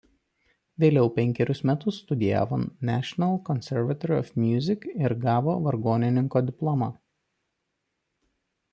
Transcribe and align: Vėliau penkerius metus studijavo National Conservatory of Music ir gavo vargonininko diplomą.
Vėliau 0.83 1.11
penkerius 1.17 1.61
metus 1.71 1.99
studijavo 2.05 2.59
National 2.91 3.37
Conservatory 3.51 4.19
of 4.23 4.35
Music 4.47 4.91
ir 4.95 5.17
gavo 5.29 5.59
vargonininko 5.69 6.47
diplomą. 6.53 6.93